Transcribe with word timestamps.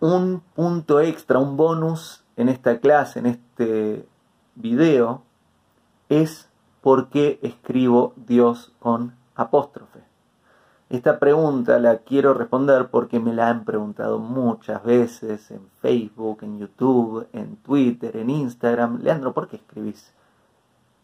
un 0.00 0.42
punto 0.54 1.00
extra, 1.00 1.38
un 1.38 1.56
bonus 1.56 2.24
en 2.36 2.48
esta 2.48 2.80
clase, 2.80 3.18
en 3.18 3.26
este 3.26 4.08
video, 4.54 5.22
es 6.08 6.48
por 6.80 7.08
qué 7.10 7.38
escribo 7.42 8.14
Dios 8.16 8.72
con 8.78 9.14
apóstrofe. 9.34 10.00
Esta 10.88 11.20
pregunta 11.20 11.78
la 11.78 11.98
quiero 11.98 12.34
responder 12.34 12.88
porque 12.88 13.20
me 13.20 13.32
la 13.32 13.48
han 13.48 13.64
preguntado 13.64 14.18
muchas 14.18 14.82
veces 14.82 15.50
en 15.52 15.60
Facebook, 15.80 16.38
en 16.42 16.58
YouTube, 16.58 17.28
en 17.32 17.56
Twitter, 17.56 18.16
en 18.16 18.28
Instagram. 18.30 19.00
Leandro, 19.00 19.32
¿por 19.32 19.46
qué 19.46 19.56
escribís 19.56 20.12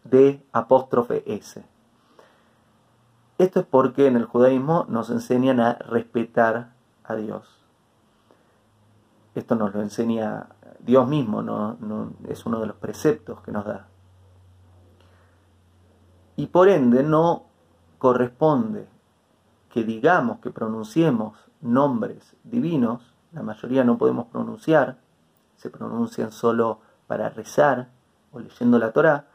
de 0.03 0.43
apóstrofe 0.53 1.23
S? 1.33 1.63
Esto 3.39 3.61
es 3.61 3.67
porque 3.67 4.07
en 4.07 4.17
el 4.17 4.25
judaísmo 4.25 4.87
nos 4.89 5.11
enseñan 5.11 5.61
a 5.61 5.75
respetar 5.75 6.73
a 7.05 7.15
Dios. 7.15 7.66
Esto 9.37 9.55
nos 9.55 9.75
lo 9.75 9.83
enseña 9.83 10.47
Dios 10.81 11.07
mismo, 11.07 11.43
no, 11.43 11.77
es 12.27 12.47
uno 12.47 12.59
de 12.59 12.67
los 12.67 12.77
preceptos 12.77 13.43
que 13.43 13.53
nos 13.53 13.67
da. 13.67 13.87
Y 16.37 16.47
por 16.47 16.71
ende 16.71 17.03
no 17.03 17.45
corresponde 17.99 18.89
que 19.69 19.85
digamos, 19.85 20.39
que 20.39 20.51
pronunciemos 20.51 21.37
nombres 21.61 22.35
divinos, 22.45 23.13
la 23.33 23.43
mayoría 23.43 23.85
no 23.85 23.99
podemos 23.99 24.27
pronunciar, 24.29 24.97
se 25.57 25.69
pronuncian 25.69 26.33
solo 26.33 26.81
para 27.07 27.29
rezar 27.29 27.91
o 28.33 28.41
leyendo 28.41 28.79
la 28.79 28.93
Torah. 28.93 29.27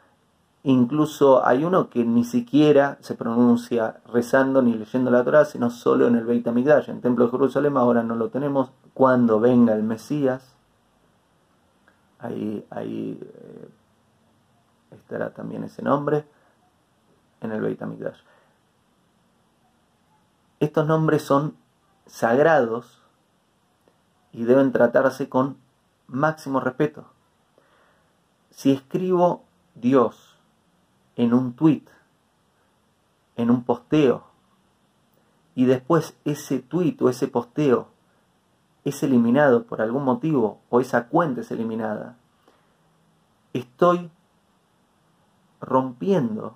Incluso 0.64 1.46
hay 1.46 1.62
uno 1.64 1.90
que 1.90 2.04
ni 2.04 2.24
siquiera 2.24 2.98
se 3.02 3.14
pronuncia 3.14 4.00
rezando 4.12 4.62
ni 4.62 4.74
leyendo 4.74 5.12
la 5.12 5.22
Torah, 5.22 5.44
sino 5.44 5.70
solo 5.70 6.08
en 6.08 6.16
el 6.16 6.24
Beit 6.24 6.48
HaMikdash. 6.48 6.88
En 6.88 6.96
el 6.96 7.02
Templo 7.02 7.26
de 7.26 7.30
Jerusalén 7.30 7.76
ahora 7.76 8.02
no 8.02 8.16
lo 8.16 8.30
tenemos. 8.30 8.72
Cuando 8.94 9.40
venga 9.40 9.74
el 9.74 9.82
Mesías, 9.82 10.54
ahí, 12.18 12.64
eh, 12.70 13.68
estará 14.92 15.30
también 15.30 15.64
ese 15.64 15.82
nombre 15.82 16.24
en 17.40 17.52
el 17.52 17.60
Beit 17.60 17.82
HaMikdash. 17.82 18.20
Estos 20.60 20.86
nombres 20.86 21.22
son 21.22 21.56
sagrados 22.06 23.02
y 24.32 24.44
deben 24.44 24.72
tratarse 24.72 25.28
con 25.28 25.56
máximo 26.06 26.60
respeto. 26.60 27.06
Si 28.50 28.70
escribo 28.70 29.44
Dios 29.74 30.36
en 31.16 31.34
un 31.34 31.54
tweet, 31.54 31.84
en 33.36 33.50
un 33.50 33.64
posteo, 33.64 34.24
y 35.54 35.64
después 35.64 36.16
ese 36.24 36.60
tweet 36.60 36.96
o 37.00 37.08
ese 37.08 37.28
posteo 37.28 37.91
es 38.84 39.02
eliminado 39.02 39.64
por 39.64 39.80
algún 39.80 40.04
motivo 40.04 40.60
o 40.70 40.80
esa 40.80 41.08
cuenta 41.08 41.42
es 41.42 41.50
eliminada, 41.50 42.16
estoy 43.52 44.10
rompiendo, 45.60 46.54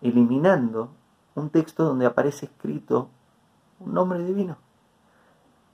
eliminando 0.00 0.90
un 1.34 1.50
texto 1.50 1.84
donde 1.84 2.06
aparece 2.06 2.46
escrito 2.46 3.08
un 3.80 3.94
nombre 3.94 4.24
divino. 4.24 4.56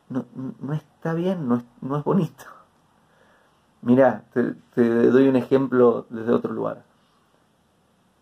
No, 0.08 0.26
está 0.74 1.14
bien, 1.14 1.48
no 1.48 1.56
es, 1.56 1.64
no 1.80 1.96
es 1.96 2.04
bonito. 2.04 2.44
Mirá, 3.82 4.24
te, 4.32 5.10
doy 5.10 5.28
un 5.28 5.36
ejemplo 5.36 6.06
desde 6.10 6.32
otro 6.32 6.52
lugar. 6.52 6.84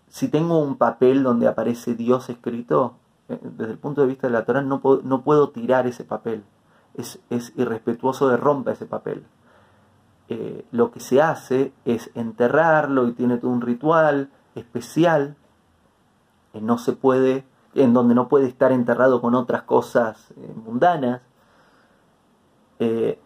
Si 0.08 0.28
tengo 0.28 0.58
un 0.58 0.76
papel 0.76 1.22
donde 1.22 1.48
aparece 1.48 1.94
Dios 1.94 2.28
escrito, 2.28 2.94
eh, 3.28 3.38
desde 3.42 3.72
el 3.72 3.78
punto 3.78 4.02
de 4.02 4.08
vista 4.08 4.26
de 4.26 4.32
la 4.34 4.44
Torah, 4.44 4.62
no 4.62 4.80
no 5.02 5.22
puedo 5.22 5.50
tirar 5.50 5.86
ese 5.86 6.04
papel. 6.04 6.44
Es, 6.94 7.20
irrespetuoso 7.56 8.28
de 8.28 8.36
romper 8.36 8.74
ese 8.74 8.86
papel. 8.86 9.24
Eh, 10.28 10.64
lo 10.70 10.90
que 10.90 11.00
se 11.00 11.20
hace 11.20 11.72
es 11.84 12.10
enterrarlo 12.14 13.08
y 13.08 13.12
tiene 13.12 13.38
todo 13.38 13.50
un 13.50 13.60
ritual 13.60 14.30
especial. 14.54 15.36
no 16.54 16.78
se 16.78 16.92
puede 16.92 17.44
en 17.74 17.94
donde 17.94 18.14
no 18.14 18.28
puede 18.28 18.46
estar 18.46 18.70
enterrado 18.72 19.20
con 19.22 19.34
otras 19.34 19.62
cosas 19.62 20.32
eh, 20.36 20.52
mundanas. 20.54 21.22
Eh, 22.78 23.18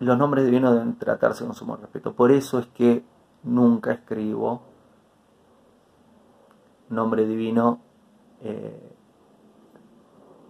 los 0.00 0.18
nombres 0.18 0.44
divinos 0.44 0.72
deben 0.74 0.96
tratarse 0.96 1.44
con 1.44 1.54
sumo 1.54 1.76
respeto. 1.76 2.12
Por 2.14 2.32
eso 2.32 2.58
es 2.58 2.66
que 2.68 3.04
nunca 3.42 3.92
escribo 3.92 4.62
nombre 6.90 7.26
divino 7.26 7.80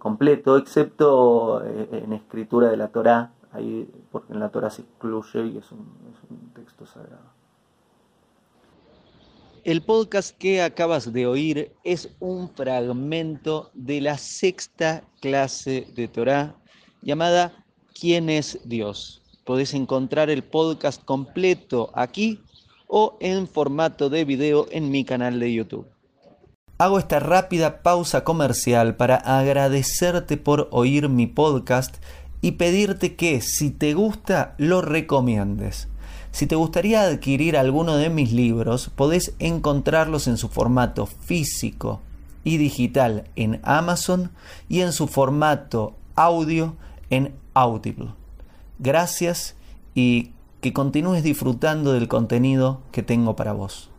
completo, 0.01 0.57
excepto 0.57 1.63
en 1.63 2.11
escritura 2.13 2.69
de 2.69 2.77
la 2.77 2.87
Torah, 2.87 3.33
ahí, 3.51 3.87
porque 4.11 4.33
en 4.33 4.39
la 4.39 4.49
Torah 4.49 4.71
se 4.71 4.81
excluye 4.81 5.45
y 5.45 5.57
es 5.59 5.71
un 5.71 6.51
texto 6.55 6.87
sagrado. 6.87 7.29
El 9.63 9.83
podcast 9.83 10.35
que 10.35 10.63
acabas 10.63 11.13
de 11.13 11.27
oír 11.27 11.71
es 11.83 12.09
un 12.19 12.49
fragmento 12.49 13.69
de 13.75 14.01
la 14.01 14.17
sexta 14.17 15.03
clase 15.21 15.87
de 15.93 16.07
Torah 16.07 16.55
llamada 17.03 17.63
¿Quién 17.93 18.31
es 18.31 18.59
Dios? 18.65 19.21
Podés 19.45 19.75
encontrar 19.75 20.31
el 20.31 20.43
podcast 20.43 21.03
completo 21.03 21.91
aquí 21.93 22.39
o 22.87 23.17
en 23.19 23.47
formato 23.47 24.09
de 24.09 24.25
video 24.25 24.65
en 24.71 24.89
mi 24.89 25.05
canal 25.05 25.39
de 25.39 25.53
YouTube. 25.53 25.85
Hago 26.81 26.97
esta 26.97 27.19
rápida 27.19 27.83
pausa 27.83 28.23
comercial 28.23 28.95
para 28.95 29.17
agradecerte 29.17 30.35
por 30.35 30.67
oír 30.71 31.09
mi 31.09 31.27
podcast 31.27 31.97
y 32.41 32.53
pedirte 32.53 33.15
que 33.15 33.39
si 33.41 33.69
te 33.69 33.93
gusta 33.93 34.55
lo 34.57 34.81
recomiendes. 34.81 35.89
Si 36.31 36.47
te 36.47 36.55
gustaría 36.55 37.03
adquirir 37.03 37.55
alguno 37.55 37.97
de 37.97 38.09
mis 38.09 38.31
libros, 38.31 38.89
podés 38.95 39.35
encontrarlos 39.37 40.27
en 40.27 40.37
su 40.37 40.49
formato 40.49 41.05
físico 41.05 42.01
y 42.43 42.57
digital 42.57 43.25
en 43.35 43.59
Amazon 43.61 44.31
y 44.67 44.81
en 44.81 44.91
su 44.91 45.05
formato 45.05 45.93
audio 46.15 46.77
en 47.11 47.35
Audible. 47.53 48.15
Gracias 48.79 49.55
y 49.93 50.31
que 50.61 50.73
continúes 50.73 51.21
disfrutando 51.21 51.93
del 51.93 52.07
contenido 52.07 52.81
que 52.91 53.03
tengo 53.03 53.35
para 53.35 53.53
vos. 53.53 53.90